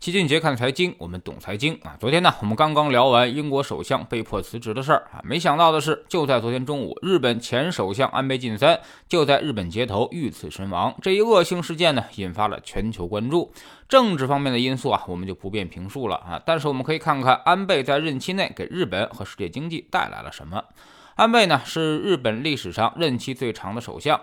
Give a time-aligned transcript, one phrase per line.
[0.00, 1.94] 齐俊杰看财经，我们懂财经啊。
[2.00, 10.96] 昨天呢，我们刚刚聊完英国首相被迫辞职的事儿啊，没想到的是，就在昨天中午，日本前首相安倍晋三就在日本街头遇刺身亡。
[11.02, 13.52] 这一恶性事件呢，引发了全球关注。
[13.90, 16.40] 政治方面的因素啊，我们就不便评述了啊。
[16.46, 20.64] 但是我们可以看看安倍在任期内给日本和世界经济带来了什么。
[21.16, 24.18] 安倍呢，是日本历史上任期最长的首相。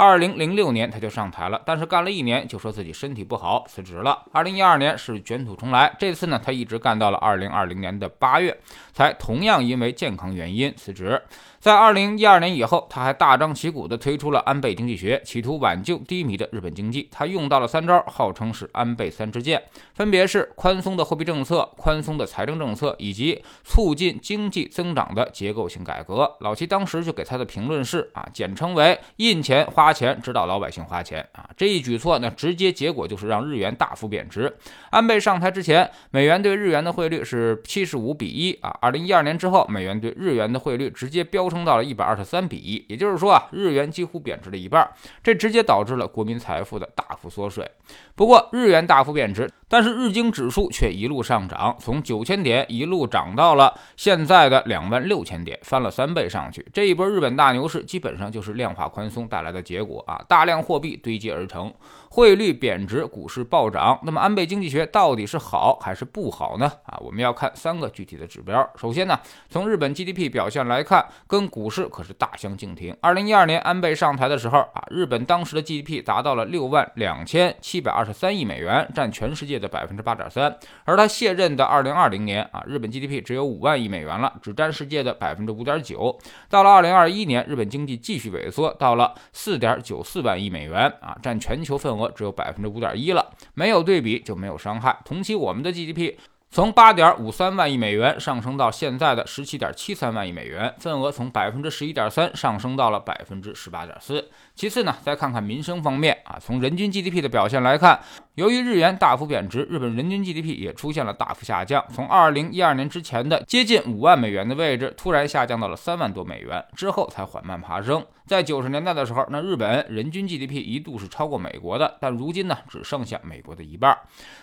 [0.00, 4.24] 二零零六年他就上台了，但是干了一年就说自己身体不好辞职了。
[4.32, 8.58] 二零一二年是卷土重来，这次呢他一直干到了二零二零年的八月，
[8.94, 11.20] 才同样因为健康原因辞职。
[11.58, 17.06] 在二零一二年以后，他还大张旗鼓地推出了安倍经济学，企图挽救低迷的日本经济。
[17.12, 19.62] 他用到了三招，号称是安倍三支箭，
[19.92, 26.34] 分别是宽松的货币政策、宽松的财政政策以及促进经济增长的结构性改革。
[26.40, 31.50] 老齐当时就给他的评论是啊，简称为印钱花花钱，指导老百姓花钱啊。
[31.56, 34.56] 这一举措呢，直接结果就是让日元大幅贬值。
[34.90, 38.74] 安倍上台之前，美元对日元的汇率是七十五比一啊。
[38.80, 41.50] 二零一二年之后，美元对日元的汇率直接飙。
[41.50, 44.88] 升到了一百二十三比一，也就是说啊，日元几乎贬值了一半，
[45.20, 47.68] 这直接导致了国民财富的大幅缩水。
[48.14, 56.66] 不过日元大幅贬值，但是日经指数却一路上涨，从九千点一路涨到了现在的两万六千点，翻了三倍上去。
[56.72, 61.72] 这一波日本大牛市基本上就是量化宽松带来的结果啊，大量货币堆积而成，
[62.08, 63.96] 汇率贬值，股市暴涨。
[64.02, 66.66] 那么安倍经济学到底是好还是不好呢？
[66.82, 68.68] 啊，我们要看三个具体的指标。
[68.76, 69.16] 首先呢，
[69.48, 72.92] 从日本 GDP 表现来看，跟股市可是大相径庭。
[73.00, 80.56] 二零一二年安倍上台的时候啊，日本当时的 GDP 达到了六万两千七百二十三亿美元，占全世界的百分之八点三。
[80.84, 86.18] 而他卸任的二零二零年啊，日本 GDP 只有五万亿美元了，只占世界的百分之五点九。
[86.48, 93.30] 到了二零二一年，日本经济继续萎缩，到了四点九四万亿美元啊，占全球份额只有百分之五点一了。
[93.54, 94.98] 没有对比就没有伤害。
[95.04, 96.16] 同期我们的 GDP。
[96.52, 104.28] 从八点五三万亿美元上升到现在的十七点七三万亿美元，份额从百分之十一点三上升到了百分之十八点四。
[104.56, 108.00] 其次呢，再看看民生方面啊，从人均 GDP 的表现来看，
[108.40, 118.02] 由于日元大幅贬值，日本人均 GDP 也出现了大幅下降，从二零一二年之前的接近五万美元的位置，突然下降到了三万多美元，之后才缓慢爬升。
[118.24, 123.94] 在九十年代的时候，那日本人均 GDP 一度是超过美国的，但如今呢，只剩下美国的一半。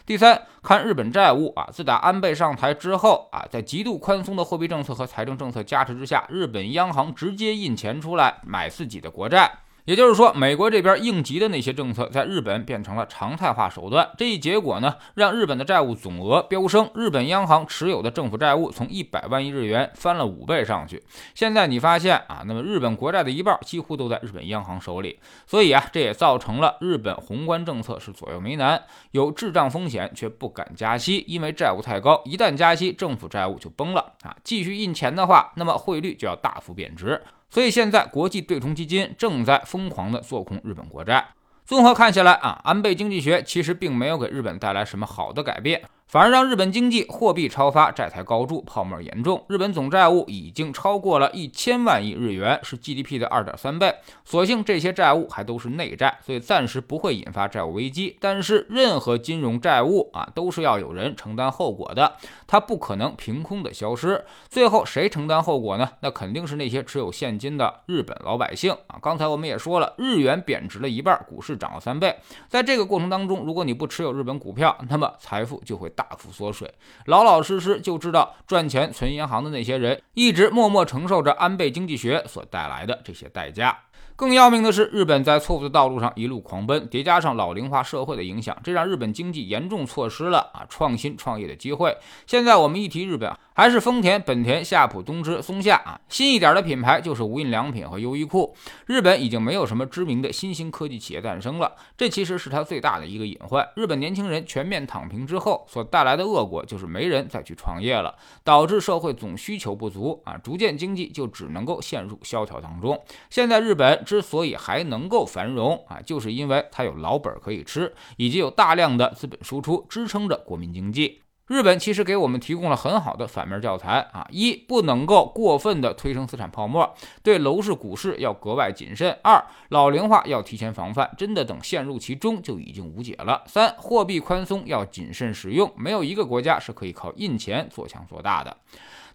[0.05, 9.51] 第三，看日本债务啊，自打安倍上台之后啊，在极度宽松的货币政策和财政政策加持之下，日本央行直接印钱出来买自己的国债。
[9.87, 14.09] 也就是说，美国这边应急的那些政策，在日本变成了常态化手段。
[14.17, 21.01] 这一结果呢，让日本的债务总额飙升，日本央行持有的政府债务从一百万亿日元翻了五倍上去。
[21.33, 25.17] 现在你发现啊，那么日本国债的一半几乎都在日本央行手里。
[25.45, 34.35] 所以啊，这也造成了日本宏观政策是左右为难，有滞胀风险却不敢加息，因为债务太高，一旦加息，政府债务就崩了啊。
[34.43, 37.21] 继续印钱的话，那么汇率就要大幅贬值。
[37.49, 41.29] 所以现在国际对冲基金正在疯狂的做空日本国债。
[41.65, 45.81] 综合看下来啊，安倍经济学其实并没有给日本带来什么好的改变。
[46.07, 49.43] 反而让日本经济货币超发，债台高筑，泡沫严重。
[49.49, 53.93] 日本总债务已经超过了一千万亿日元，是 GDP 的二点三倍。
[54.23, 58.15] 所幸这些债务还都是内债，所以暂时不会引发债务危机。
[58.21, 62.13] 但是任何金融债务啊，都是要有人承担后果的，
[62.47, 64.23] 它不可能凭空的消失。
[64.47, 65.89] 最后谁承担后果呢？
[65.99, 68.97] 那肯定是那些持有现金的日本老百姓啊。
[69.01, 72.15] 刚才我们也说了，日元贬值了一半，股市涨了三倍。
[72.47, 75.91] 在这个过程当中，如果你不持有日本股票，那么财富就会。
[75.97, 76.71] 大幅缩水，
[77.07, 83.75] 老老实实就知道赚钱存银行的那些人，一直默默承受着安倍经济学所带来的这些代价。
[84.17, 91.95] 更要命的是，日本在错误的道路上一路狂奔，叠加上老龄化社会的影响，这让日本经济严重错失了啊创新创业的机会。
[92.25, 93.31] 现在我们一提日本。
[93.57, 98.55] 还是丰田、本田、夏普、东芝、松下啊，新一点的品牌就是无印良品和优衣库。
[98.85, 103.67] 日本已经没有什么知名的新兴科技企业诞生了，这其实是它最大的一个隐患。
[103.75, 108.13] 日本年轻人全面躺平之后所带来的恶果，就是没人再去创业了，
[108.43, 113.03] 导致社会总需求不足啊，逐渐经济就只能够陷入萧条当中。
[113.31, 121.21] 现在日本之所以还能够繁荣啊，就是因为它有老本可以吃，以及有大量的资本输出支撑着国民经济。
[121.47, 126.93] 日本其实给我们提供了很好的反面教材啊：一不能够过分的推升资产泡沫，
[127.23, 138.57] 对楼市、股市要格外谨慎；二老龄化要提前防范，真的等陷入其中就已经无解了；三货币宽松要谨慎使用，没有一个国家是可以靠印钱做强做大的。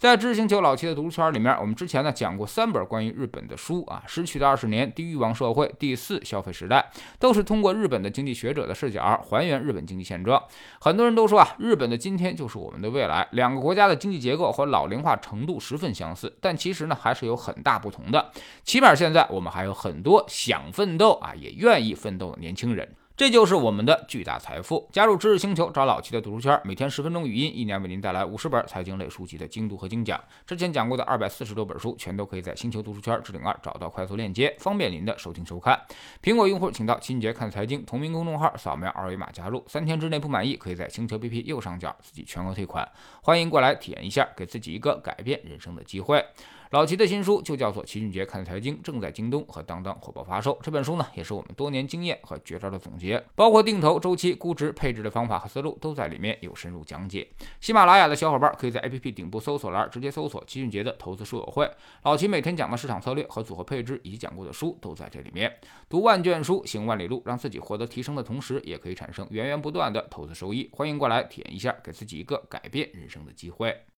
[0.02, 6.90] 在知识星球老七的读书圈里面，我们之前呢讲过三本关于日本的书啊，《失去的二十年》《低欲望社会》《第四消费时代》，
[7.20, 10.42] 都是通过日本的经济学者的视角还原日本经济现状。
[10.80, 13.28] 很多人都说啊，日本的今天就是我们的未来。
[13.30, 18.32] 两个国家的经济结构和老龄化程度十分相似，但其实呢还是有很大不同的。
[18.64, 22.96] 起码现在我们还有很多想奋斗啊，也愿意奋斗的年轻人。
[23.22, 24.88] 这就是我们的巨大财富。
[24.90, 30.20] 加入知识星球，找老七的读书圈，每天十分钟语音，一年为您带来五十本财经类书籍的精读和精讲。
[30.44, 35.80] 之前讲过的二百四十多本书，全都可以在星球读书圈置顶二找到快速链接，方便您的收听收看。
[36.20, 39.62] 苹果用户请到“清杰看财经”同名公众号，扫描二维码加入。
[39.68, 42.90] 三天之内不满意，可以在星球 APP 右上角自己全额退款。
[43.22, 46.24] 欢迎过来体验一下，给自己一个改变人生的机会。
[46.72, 50.58] 老齐的新书就叫做《齐俊杰看财经》，正在京东和当当火爆发售。
[50.62, 57.28] 这本书呢，也是我们多年经验和绝招的总结，包括定投、周期、估值、配置的方法和思路，都在里面有深入讲解。
[57.60, 61.70] 喜马拉雅的小伙伴可以在 APP 顶部搜索栏直接搜索“齐俊杰的投资书友会”，
[62.04, 65.54] 老齐每天讲的市场策略和组合配置以及讲过的书都在这里面。
[65.90, 70.70] 读万卷书，行万里路，让自己获得提升的同时，也可以产生源源不断的投资收益。
[70.72, 73.76] 欢迎过来体验一下，给自己一个改变人生的机会。